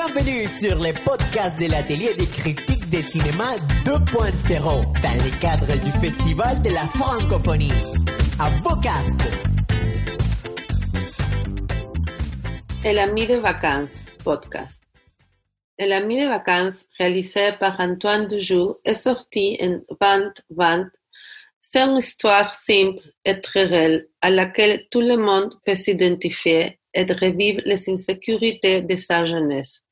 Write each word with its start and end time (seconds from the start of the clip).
Bienvenue 0.00 0.46
sur 0.46 0.78
les 0.80 0.92
podcasts 0.92 1.58
de 1.58 1.68
l'atelier 1.68 2.14
des 2.14 2.26
critiques 2.26 2.88
de 2.88 3.02
cinéma 3.02 3.56
2.0 3.84 4.62
dans 4.62 5.24
le 5.24 5.40
cadre 5.40 5.74
du 5.84 5.90
Festival 5.90 6.62
de 6.62 6.70
la 6.70 6.86
francophonie. 6.86 7.72
À 8.38 8.48
vos 8.62 8.80
casques. 8.80 9.28
El 12.84 13.00
ami 13.00 13.26
de 13.26 13.38
vacances, 13.38 13.96
podcast. 14.22 14.80
El 15.76 15.92
ami 15.92 16.22
de 16.22 16.28
vacances, 16.28 16.84
réalisé 16.96 17.50
par 17.58 17.80
Antoine 17.80 18.28
Dujoux, 18.28 18.76
est 18.84 18.94
sorti 18.94 19.58
en 19.60 19.80
2020. 20.00 20.90
C'est 21.60 21.80
une 21.80 21.96
histoire 21.96 22.54
simple 22.54 23.02
et 23.24 23.40
très 23.40 23.64
réelle 23.64 24.06
à 24.20 24.30
laquelle 24.30 24.86
tout 24.92 25.00
le 25.00 25.16
monde 25.16 25.54
peut 25.66 25.74
s'identifier 25.74 26.78
et 26.94 27.02
revivre 27.02 27.62
les 27.64 27.90
insécurités 27.90 28.82
de 28.82 28.94
sa 28.94 29.24
jeunesse. 29.24 29.82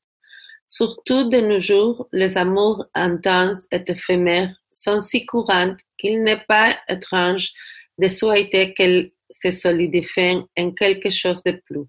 Surtout 0.69 1.29
de 1.29 1.39
nos 1.39 1.59
jours, 1.59 2.07
les 2.11 2.37
amours 2.37 2.85
intenses 2.93 3.67
et 3.71 3.83
éphémères 3.87 4.53
sont 4.73 4.99
si 4.99 5.25
courantes 5.25 5.79
qu'il 5.97 6.23
n'est 6.23 6.43
pas 6.47 6.75
étrange 6.89 7.51
de 7.97 8.09
souhaiter 8.09 8.73
qu'elles 8.73 9.11
se 9.31 9.51
solidifient 9.51 10.43
en 10.57 10.71
quelque 10.71 11.09
chose 11.09 11.41
de 11.43 11.51
plus. 11.65 11.85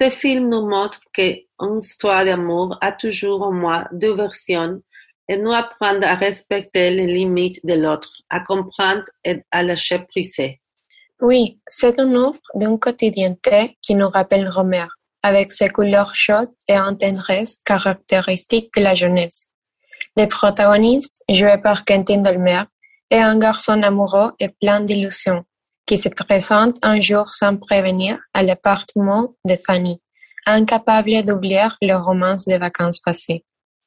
Ce 0.00 0.10
film 0.10 0.48
nous 0.48 0.66
montre 0.68 1.00
qu'une 1.12 1.78
histoire 1.80 2.24
d'amour 2.24 2.76
a 2.80 2.92
toujours 2.92 3.42
au 3.42 3.52
moins 3.52 3.86
deux 3.92 4.14
versions 4.14 4.82
et 5.28 5.36
nous 5.36 5.52
apprend 5.52 6.00
à 6.02 6.14
respecter 6.14 6.90
les 6.90 7.06
limites 7.06 7.64
de 7.64 7.74
l'autre, 7.74 8.12
à 8.28 8.40
comprendre 8.40 9.04
et 9.24 9.42
à 9.50 9.62
lâcher 9.62 10.00
prise. 10.00 10.36
Oui, 11.20 11.60
c'est 11.66 11.98
une 11.98 12.18
offre 12.18 12.50
d'une 12.54 12.78
quotidienneté 12.78 13.78
qui 13.80 13.94
nous 13.94 14.08
rappelle 14.08 14.48
Romer, 14.48 14.86
avec 15.24 15.52
ses 15.52 15.70
couleurs 15.70 16.14
chaudes 16.14 16.52
et 16.68 16.74
un 16.74 16.94
tendresse 16.94 17.56
caractéristique 17.64 18.68
de 18.76 18.82
la 18.82 18.94
jeunesse. 18.94 19.48
Le 20.16 20.26
protagoniste, 20.26 21.24
joué 21.30 21.56
par 21.56 21.86
Quentin 21.86 22.18
Dolmer, 22.18 22.64
est 23.10 23.22
un 23.22 23.38
garçon 23.38 23.82
amoureux 23.82 24.32
et 24.38 24.50
plein 24.50 24.80
d'illusions, 24.80 25.42
qui 25.86 25.96
se 25.96 26.10
présente 26.10 26.76
un 26.82 27.00
jour 27.00 27.32
sans 27.32 27.56
prévenir 27.56 28.18
à 28.34 28.42
l'appartement 28.42 29.34
de 29.46 29.56
Fanny, 29.66 29.98
incapable 30.44 31.22
d'oublier 31.24 31.68
le 31.80 31.94
romance 31.94 32.44
des 32.44 32.58
vacances 32.58 33.00
passées. 33.00 33.44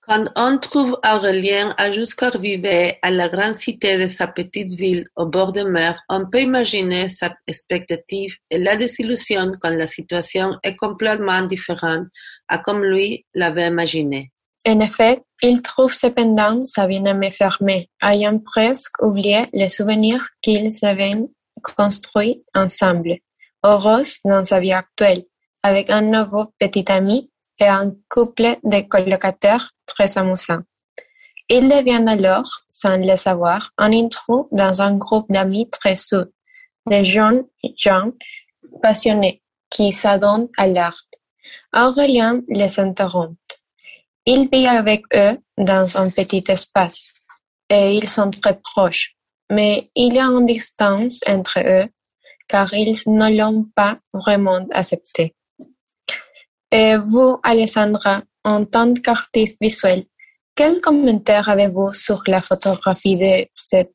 Quand 0.07 0.23
on 0.37 0.57
trouve 0.57 0.97
Aurélien 1.05 1.75
à 1.77 1.91
jusqu'à 1.91 2.27
arriver 2.27 2.97
à 3.01 3.11
la 3.11 3.27
grande 3.27 3.55
cité 3.55 3.97
de 3.97 4.07
sa 4.07 4.27
petite 4.27 4.73
ville 4.73 5.05
au 5.17 5.25
bord 5.25 5.51
de 5.51 5.63
mer, 5.63 6.01
on 6.07 6.25
peut 6.25 6.43
imaginer 6.43 7.09
sa 7.09 7.35
expectative 7.45 8.33
et 8.49 8.57
la 8.57 8.77
désillusion 8.77 9.51
quand 9.61 9.71
la 9.71 9.85
situation 9.85 10.51
est 10.63 10.77
complètement 10.77 11.41
différente 11.41 12.07
à 12.47 12.57
comme 12.57 12.85
lui 12.85 13.25
l'avait 13.33 13.67
imaginé. 13.67 14.31
En 14.65 14.79
effet, 14.79 15.23
il 15.41 15.61
trouve 15.61 15.91
cependant 15.91 16.61
sa 16.61 16.87
bien-aimée 16.87 17.31
fermée, 17.31 17.89
ayant 18.01 18.39
presque 18.39 19.01
oublié 19.01 19.41
les 19.51 19.67
souvenirs 19.67 20.25
qu'ils 20.41 20.71
avaient 20.83 21.11
construits 21.75 22.45
ensemble, 22.55 23.17
heureuse 23.61 24.19
dans 24.23 24.45
sa 24.45 24.61
vie 24.61 24.71
actuelle, 24.71 25.23
avec 25.63 25.89
un 25.89 26.01
nouveau 26.01 26.45
petit 26.59 26.85
ami 26.89 27.29
et 27.59 27.67
un 27.67 27.93
couple 28.09 28.57
de 28.63 28.81
colocataires 28.81 29.71
très 29.85 30.17
amusant. 30.17 30.61
Il 31.49 31.69
devient 31.69 32.03
alors, 32.07 32.61
sans 32.67 32.97
le 32.97 33.15
savoir, 33.15 33.71
un 33.77 33.93
intro 33.93 34.49
dans 34.51 34.81
un 34.81 34.95
groupe 34.95 35.31
d'amis 35.31 35.69
très 35.69 35.95
sourds, 35.95 36.25
de 36.85 37.03
jeunes 37.03 37.45
gens 37.77 38.11
passionnés 38.81 39.41
qui 39.69 39.91
s'adonnent 39.91 40.49
à 40.57 40.67
l'art. 40.67 41.05
Aurélien 41.73 42.41
les 42.49 42.79
interrompt. 42.79 43.37
Il 44.25 44.49
vit 44.51 44.67
avec 44.67 45.03
eux 45.15 45.37
dans 45.57 45.97
un 45.97 46.09
petit 46.09 46.43
espace 46.49 47.13
et 47.69 47.95
ils 47.95 48.09
sont 48.09 48.29
très 48.29 48.59
proches, 48.59 49.15
mais 49.49 49.89
il 49.95 50.15
y 50.15 50.19
a 50.19 50.25
une 50.25 50.45
distance 50.45 51.21
entre 51.27 51.59
eux 51.59 51.87
car 52.47 52.73
ils 52.73 52.97
ne 53.07 53.37
l'ont 53.37 53.65
pas 53.75 53.99
vraiment 54.13 54.65
accepté. 54.71 55.36
Et 56.71 56.97
vous, 56.97 57.39
Alessandra, 57.43 58.23
en 58.43 58.65
tant 58.65 58.93
qu'artiste 58.93 59.57
visuel, 59.61 60.05
quel 60.55 60.81
commentaire 60.81 61.49
avez-vous 61.49 61.93
sur 61.93 62.23
la 62.27 62.41
photographie 62.41 63.15
de 63.15 63.45
ce 63.53 63.85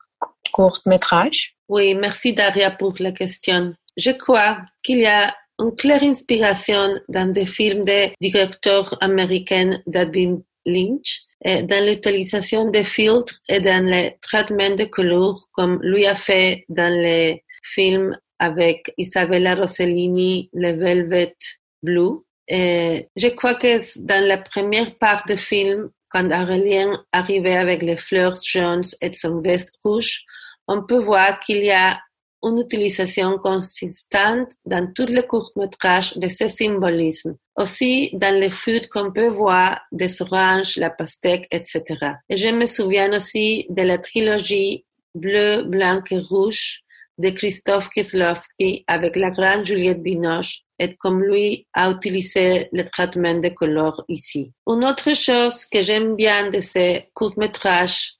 court 0.53 0.81
métrage? 0.87 1.56
Oui, 1.69 1.94
merci 1.94 2.32
Daria 2.32 2.71
pour 2.71 2.94
la 3.00 3.12
question. 3.12 3.75
Je 3.97 4.12
crois 4.12 4.59
qu'il 4.82 5.00
y 5.00 5.06
a 5.06 5.34
une 5.59 5.75
claire 5.75 6.03
inspiration 6.03 6.94
dans 7.09 7.31
des 7.31 7.47
films 7.47 7.84
de 7.84 8.11
directeurs 8.21 8.97
américains 9.03 9.71
David 9.87 10.43
Lynch, 10.65 11.22
dans 11.44 11.87
l'utilisation 11.87 12.71
des 12.71 12.84
filtres 12.84 13.38
et 13.49 13.61
dans 13.61 13.84
le 13.84 14.11
traitement 14.21 14.75
de 14.75 14.84
couleurs, 14.84 15.37
comme 15.53 15.78
lui 15.82 16.06
a 16.06 16.15
fait 16.15 16.65
dans 16.69 16.93
les 16.93 17.44
films 17.62 18.16
avec 18.38 18.93
Isabella 18.99 19.55
Rossellini, 19.55 20.49
Le 20.53 20.72
Velvet 20.72 21.34
Blue. 21.82 22.21
Je 22.48 23.28
crois 23.28 23.54
que 23.54 23.80
dans 24.00 24.25
la 24.26 24.38
première 24.38 24.97
part 24.98 25.25
du 25.26 25.36
film, 25.36 25.91
quand 26.08 26.30
Aurélien 26.30 27.03
arrivait 27.12 27.56
avec 27.56 27.82
les 27.82 27.97
fleurs 27.97 28.36
jaunes 28.42 28.82
et 29.00 29.12
son 29.12 29.41
veste 29.41 29.72
rouge, 29.82 30.25
on 30.69 30.82
peut 30.82 30.98
voir 30.98 31.41
qu'il 31.41 31.64
y 31.64 31.70
a 31.70 31.98
une 32.42 32.58
utilisation 32.58 33.38
consistante 33.38 34.52
dans 34.66 34.92
tout 34.92 35.06
le 35.08 35.22
court-métrage 35.22 36.16
de 36.16 36.28
ce 36.28 36.48
symbolisme. 36.48 37.36
Aussi 37.56 38.10
dans 38.14 38.34
les 38.34 38.50
fruits 38.50 38.88
qu'on 38.88 39.12
peut 39.12 39.28
voir 39.28 39.81
des 39.92 40.20
oranges, 40.22 40.76
la 40.76 40.91
pastèque, 40.91 41.47
etc. 41.50 41.82
Et 42.28 42.36
je 42.36 42.48
me 42.48 42.66
souviens 42.66 43.12
aussi 43.14 43.66
de 43.70 43.82
la 43.82 43.98
trilogie 43.98 44.84
bleu, 45.14 45.62
blanc 45.62 46.02
et 46.10 46.19
rouge 46.19 46.82
de 47.19 47.31
Christophe 47.31 47.91
Kieslowski 47.91 48.84
avec 48.86 49.16
la 49.16 49.31
grande 49.31 49.64
Juliette 49.64 50.02
Binoche 50.02 50.62
et 50.82 50.97
comme 50.97 51.22
lui 51.22 51.65
a 51.75 51.91
utilisé 51.91 52.69
le 52.72 52.82
traitement 52.82 53.34
de 53.34 53.50
couleurs 53.50 54.04
ici. 54.09 54.53
Une 54.66 54.84
autre 54.84 55.15
chose 55.15 55.65
que 55.65 55.81
j'aime 55.81 56.16
bien 56.16 56.50
de 56.50 56.60
ce 56.60 57.03
court-métrage 57.15 58.15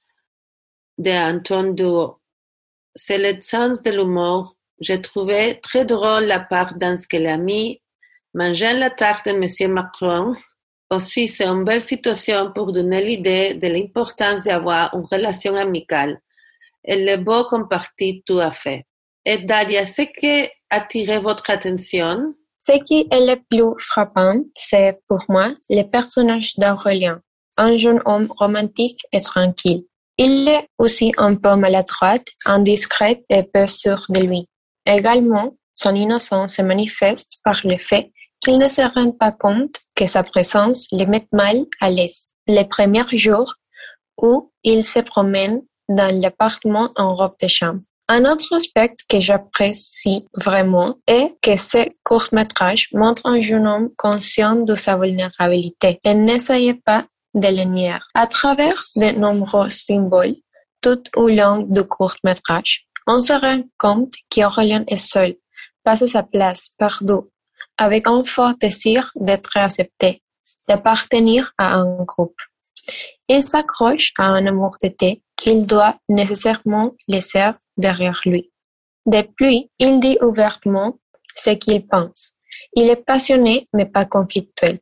d'Antoine 0.97 1.75
Duo, 1.75 2.21
c'est 2.95 3.17
le 3.17 3.41
sens 3.41 3.83
de 3.83 3.91
l'humour. 3.91 4.55
J'ai 4.79 5.01
trouvé 5.01 5.59
très 5.61 5.83
drôle 5.83 6.23
la 6.23 6.39
part 6.39 6.75
dans 6.75 6.95
ce 6.95 7.05
qu'elle 7.05 7.27
a 7.27 7.37
mis. 7.37 7.81
Manger 8.33 8.71
la 8.73 8.89
tarte 8.89 9.27
de 9.27 9.33
Monsieur 9.33 9.67
Macron. 9.67 10.33
Aussi, 10.89 11.27
c'est 11.27 11.45
une 11.45 11.65
belle 11.65 11.81
situation 11.81 12.53
pour 12.53 12.71
donner 12.71 13.03
l'idée 13.03 13.55
de 13.55 13.67
l'importance 13.67 14.45
d'avoir 14.45 14.93
une 14.93 15.05
relation 15.11 15.53
amicale. 15.55 16.21
Elle 16.81 17.09
est 17.09 17.17
beau 17.17 17.43
comme 17.43 17.67
partie 17.67 18.23
tout 18.25 18.39
à 18.39 18.51
fait. 18.51 18.85
Et 19.25 19.39
Daria, 19.39 19.85
ce 19.85 20.03
qui 20.03 20.43
a 20.43 20.77
attiré 20.77 21.19
votre 21.19 21.49
attention? 21.49 22.35
Ce 22.65 22.79
qui 22.85 23.05
est 23.11 23.25
le 23.25 23.35
plus 23.35 23.77
frappant, 23.77 24.41
c'est 24.55 24.97
pour 25.09 25.25
moi 25.27 25.53
le 25.69 25.83
personnage 25.83 26.55
d'Aurélien, 26.55 27.19
un 27.57 27.75
jeune 27.75 27.99
homme 28.05 28.27
romantique 28.29 29.01
et 29.11 29.19
tranquille. 29.19 29.83
Il 30.17 30.47
est 30.47 30.67
aussi 30.77 31.11
un 31.17 31.35
peu 31.35 31.57
maladroit, 31.57 32.19
indiscret 32.45 33.21
et 33.29 33.43
peu 33.43 33.67
sûr 33.67 34.05
de 34.07 34.21
lui. 34.21 34.47
Également, 34.85 35.57
son 35.73 35.93
innocence 35.93 36.55
se 36.55 36.61
manifeste 36.61 37.39
par 37.43 37.59
le 37.65 37.77
fait 37.77 38.11
qu'il 38.39 38.57
ne 38.57 38.69
se 38.69 38.81
rend 38.81 39.11
pas 39.11 39.33
compte 39.33 39.75
que 39.93 40.05
sa 40.05 40.23
présence 40.23 40.87
le 40.93 41.05
met 41.05 41.27
mal 41.33 41.65
à 41.81 41.89
l'aise. 41.89 42.31
Les 42.47 42.63
premiers 42.63 43.17
jours 43.17 43.55
où 44.21 44.53
il 44.63 44.85
se 44.85 44.99
promène 44.99 45.63
dans 45.89 46.17
l'appartement 46.21 46.91
en 46.95 47.13
robe 47.15 47.35
de 47.41 47.47
chambre. 47.47 47.81
Un 48.09 48.25
autre 48.25 48.53
aspect 48.53 48.95
que 49.07 49.21
j'apprécie 49.21 50.27
vraiment 50.33 50.95
est 51.07 51.35
que 51.41 51.55
ce 51.55 51.89
court-métrage 52.03 52.89
montre 52.93 53.25
un 53.25 53.39
jeune 53.39 53.65
homme 53.65 53.89
conscient 53.97 54.55
de 54.55 54.75
sa 54.75 54.97
vulnérabilité 54.97 55.99
et 56.03 56.13
n'essaye 56.13 56.73
pas 56.73 57.05
de 57.33 57.47
le 57.47 57.63
nier. 57.63 57.97
À 58.13 58.27
travers 58.27 58.81
de 58.97 59.17
nombreux 59.17 59.69
symboles 59.69 60.35
tout 60.81 61.01
au 61.15 61.29
long 61.29 61.59
du 61.59 61.83
court-métrage, 61.83 62.85
on 63.07 63.21
se 63.21 63.33
rend 63.33 63.63
compte 63.77 64.13
qu'Aurélien 64.29 64.83
est 64.87 64.97
seul, 64.97 65.35
pas 65.83 66.03
à 66.03 66.07
sa 66.07 66.23
place, 66.23 66.69
perdu, 66.77 67.21
avec 67.77 68.07
un 68.07 68.23
fort 68.25 68.55
désir 68.59 69.11
d'être 69.15 69.55
accepté, 69.55 70.21
d'appartenir 70.67 71.53
à 71.57 71.75
un 71.75 72.03
groupe. 72.03 72.35
Il 73.27 73.43
s'accroche 73.43 74.11
à 74.17 74.23
un 74.23 74.45
amour 74.45 74.77
d'été 74.81 75.21
qu'il 75.35 75.65
doit 75.65 75.97
nécessairement 76.09 76.91
laisser 77.07 77.51
derrière 77.77 78.21
lui. 78.25 78.51
Depuis, 79.05 79.69
il 79.79 79.99
dit 79.99 80.17
ouvertement 80.21 80.97
ce 81.35 81.51
qu'il 81.51 81.85
pense. 81.87 82.33
Il 82.75 82.89
est 82.89 83.03
passionné 83.03 83.67
mais 83.73 83.85
pas 83.85 84.05
conflictuel 84.05 84.79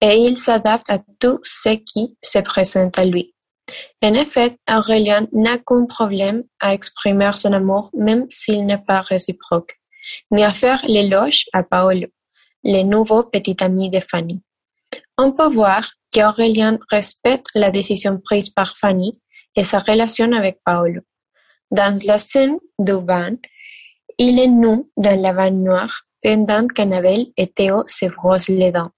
et 0.00 0.16
il 0.16 0.36
s'adapte 0.36 0.90
à 0.90 1.00
tout 1.18 1.40
ce 1.42 1.70
qui 1.70 2.16
se 2.22 2.38
présente 2.38 2.98
à 2.98 3.04
lui. 3.04 3.34
En 4.02 4.14
effet, 4.14 4.56
Aurélien 4.70 5.26
n'a 5.32 5.58
qu'un 5.58 5.84
problème 5.86 6.44
à 6.60 6.72
exprimer 6.72 7.32
son 7.34 7.52
amour 7.52 7.90
même 7.92 8.24
s'il 8.28 8.64
n'est 8.64 8.78
pas 8.78 9.00
réciproque, 9.00 9.78
ni 10.30 10.44
à 10.44 10.52
faire 10.52 10.82
l'éloge 10.86 11.44
à 11.52 11.62
Paolo, 11.62 12.06
le 12.64 12.82
nouveau 12.82 13.24
petit 13.24 13.56
ami 13.60 13.90
de 13.90 14.00
Fanny. 14.00 14.40
On 15.18 15.32
peut 15.32 15.48
voir 15.48 15.90
qu'Aurélien 16.12 16.78
respecte 16.90 17.46
la 17.54 17.70
décision 17.70 18.18
prise 18.18 18.50
par 18.50 18.76
Fanny 18.76 19.18
et 19.56 19.64
sa 19.64 19.80
relation 19.80 20.30
avec 20.32 20.60
Paolo. 20.64 21.00
Dans 21.70 21.96
la 22.06 22.18
scène 22.18 22.58
du 22.78 22.96
bain, 23.00 23.36
il 24.18 24.38
est 24.38 24.48
nu 24.48 24.84
dans 24.96 25.20
la 25.20 25.32
baignoire 25.32 26.02
pendant 26.22 26.66
qu'Annabelle 26.66 27.26
et 27.36 27.46
Théo 27.46 27.84
se 27.86 28.06
brossent 28.06 28.48
les 28.48 28.72
dents. 28.72 28.90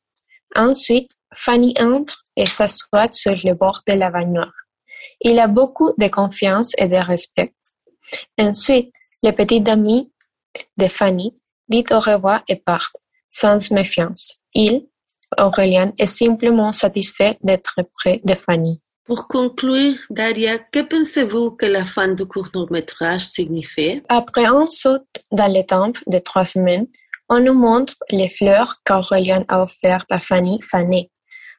Ensuite, 0.56 1.10
Fanny 1.34 1.74
entre 1.80 2.24
et 2.36 2.46
s'assoit 2.46 3.12
sur 3.12 3.36
le 3.44 3.54
bord 3.54 3.82
de 3.86 3.94
la 3.94 4.10
baignoire. 4.10 4.52
Il 5.20 5.38
a 5.38 5.46
beaucoup 5.46 5.92
de 5.98 6.08
confiance 6.08 6.72
et 6.78 6.88
de 6.88 6.96
respect. 6.96 7.54
Ensuite, 8.38 8.92
le 9.22 9.32
petit 9.32 9.68
ami 9.68 10.10
de 10.76 10.88
Fanny 10.88 11.38
dit 11.68 11.84
au 11.90 12.00
revoir 12.00 12.42
et 12.48 12.56
part, 12.56 12.90
sans 13.28 13.70
méfiance. 13.70 14.40
Il, 14.54 14.88
Aurélien, 15.38 15.92
est 15.98 16.06
simplement 16.06 16.72
satisfait 16.72 17.38
d'être 17.42 17.76
près 17.94 18.20
de 18.24 18.34
Fanny. 18.34 18.80
Pour 19.04 19.26
conclure, 19.26 19.96
Daria, 20.10 20.58
que 20.58 20.80
pensez-vous 20.80 21.52
que 21.52 21.66
la 21.66 21.84
fin 21.84 22.08
du 22.08 22.24
court-métrage 22.26 23.26
signifie? 23.26 24.02
Après 24.08 24.46
un 24.46 24.66
saut 24.66 24.98
dans 25.32 25.52
le 25.52 25.62
temps 25.62 25.92
de 26.06 26.18
trois 26.18 26.44
semaines, 26.44 26.86
on 27.28 27.40
nous 27.40 27.54
montre 27.54 27.94
les 28.10 28.28
fleurs 28.28 28.76
qu'Aurélien 28.84 29.44
a 29.48 29.62
offertes 29.62 30.10
à 30.12 30.18
Fanny 30.18 30.60
Fanny, 30.62 31.10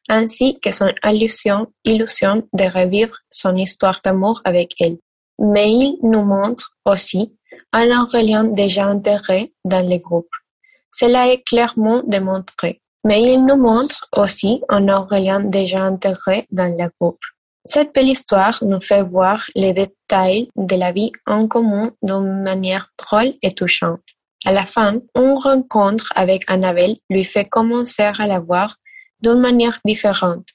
ainsi 0.09 0.59
que 0.59 0.71
son 0.71 0.91
illusion, 1.03 1.67
illusion 1.83 2.47
de 2.53 2.63
revivre 2.65 3.17
son 3.31 3.55
histoire 3.55 3.99
d'amour 4.03 4.41
avec 4.45 4.73
elle. 4.79 4.97
Mais 5.39 5.71
il 5.71 5.97
nous 6.03 6.23
montre 6.23 6.75
aussi 6.85 7.35
un 7.73 8.01
Aurélien 8.01 8.43
déjà 8.43 8.85
intégré 8.85 9.53
dans 9.65 9.87
le 9.87 9.97
groupe. 9.97 10.31
Cela 10.89 11.29
est 11.29 11.43
clairement 11.43 12.01
démontré. 12.05 12.81
Mais 13.03 13.23
il 13.23 13.45
nous 13.45 13.55
montre 13.55 14.07
aussi 14.15 14.61
un 14.69 14.87
Aurélien 14.89 15.39
déjà 15.39 15.83
intégré 15.83 16.47
dans 16.51 16.75
le 16.77 16.89
groupe. 16.99 17.23
Cette 17.63 17.93
belle 17.93 18.09
histoire 18.09 18.63
nous 18.63 18.81
fait 18.81 19.03
voir 19.03 19.45
les 19.55 19.73
détails 19.73 20.49
de 20.55 20.75
la 20.75 20.91
vie 20.91 21.11
en 21.27 21.47
commun 21.47 21.91
d'une 22.01 22.41
manière 22.43 22.91
drôle 22.97 23.33
et 23.41 23.51
touchante. 23.51 24.01
À 24.45 24.51
la 24.51 24.65
fin, 24.65 24.99
une 25.15 25.37
rencontre 25.37 26.11
avec 26.15 26.43
Annabelle 26.47 26.97
lui 27.09 27.23
fait 27.23 27.45
commencer 27.45 28.03
à 28.03 28.25
la 28.25 28.39
voir 28.39 28.77
d'une 29.21 29.39
manière 29.39 29.79
différente. 29.85 30.47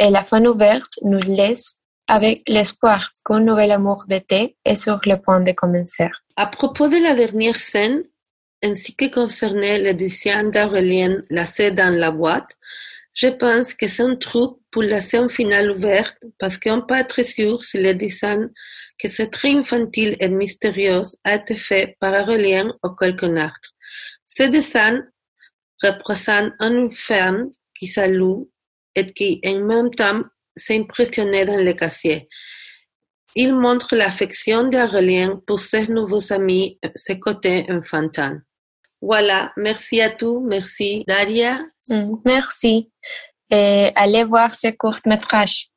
Et 0.00 0.10
la 0.10 0.24
fin 0.24 0.44
ouverte 0.44 0.98
nous 1.02 1.20
laisse 1.20 1.76
avec 2.08 2.42
l'espoir 2.48 3.10
qu'un 3.24 3.40
nouvel 3.40 3.70
amour 3.70 4.04
d'été 4.08 4.56
est 4.64 4.76
sur 4.76 4.98
le 5.04 5.20
point 5.20 5.40
de 5.40 5.52
commencer. 5.52 6.08
À 6.36 6.46
propos 6.46 6.88
de 6.88 6.96
la 6.96 7.14
dernière 7.14 7.60
scène, 7.60 8.02
ainsi 8.64 8.94
que 8.94 9.06
concernait 9.06 9.80
le 9.80 9.94
dessin 9.94 10.44
d'Aurélien 10.44 11.20
dans 11.30 11.94
la 11.94 12.10
boîte, 12.10 12.56
je 13.14 13.28
pense 13.28 13.74
que 13.74 13.88
c'est 13.88 14.02
un 14.02 14.16
truc 14.16 14.52
pour 14.70 14.82
la 14.82 15.00
scène 15.02 15.28
finale 15.28 15.72
ouverte 15.72 16.18
parce 16.38 16.56
qu'on 16.56 16.82
peut 16.82 16.96
être 16.96 17.22
sûr 17.24 17.64
si 17.64 17.78
le 17.78 17.94
dessin 17.94 18.48
que 18.98 19.08
c'est 19.08 19.28
très 19.30 19.54
infantile 19.54 20.16
et 20.20 20.28
mystérieux 20.28 21.02
a 21.24 21.34
été 21.34 21.56
fait 21.56 21.96
par 22.00 22.12
Aurélien 22.14 22.72
ou 22.84 22.88
quelqu'un 22.90 23.36
autre. 23.36 23.74
Ce 24.26 24.44
dessin 24.44 25.02
représente 25.82 26.52
un 26.58 26.86
enfant 26.86 27.50
qui 27.76 27.86
salue 27.86 28.42
et 28.94 29.12
qui 29.12 29.40
en 29.44 29.64
même 29.64 29.90
temps 29.90 30.22
s'impressionnait 30.56 31.46
dans 31.46 31.60
le 31.60 31.72
casier. 31.72 32.28
Il 33.34 33.54
montre 33.54 33.94
l'affection 33.94 34.68
d'Aurélien 34.68 35.40
pour 35.46 35.60
ses 35.60 35.86
nouveaux 35.88 36.32
amis, 36.32 36.78
ses 36.94 37.20
côtés 37.20 37.66
enfantins. 37.68 38.40
Voilà, 39.00 39.52
merci 39.56 40.00
à 40.00 40.10
tous, 40.10 40.40
merci 40.40 41.04
Daria. 41.06 41.60
Mm, 41.88 42.16
merci. 42.24 42.90
Et 43.50 43.90
allez 43.94 44.24
voir 44.24 44.52
ce 44.52 44.68
court 44.68 44.98
métrage. 45.06 45.68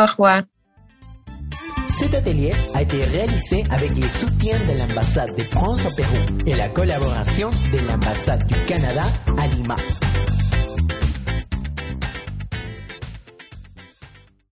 Au 0.00 0.06
revoir. 0.06 0.42
Cet 1.98 2.14
atelier 2.14 2.52
a 2.74 2.82
été 2.82 3.00
réalisé 3.00 3.64
avec 3.70 3.90
le 3.90 4.02
soutien 4.02 4.58
de 4.66 4.78
l'ambassade 4.78 5.34
de 5.36 5.42
France 5.44 5.80
au 5.84 5.94
Pérou 5.96 6.38
et 6.46 6.54
la 6.54 6.68
collaboration 6.68 7.50
de 7.72 7.78
l'ambassade 7.86 8.46
du 8.46 8.66
Canada 8.66 9.02
à 9.36 9.46
Lima. 9.48 9.74